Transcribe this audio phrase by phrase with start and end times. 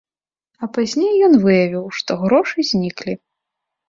[0.63, 3.13] А пазней ён выявіў, што грошы зніклі.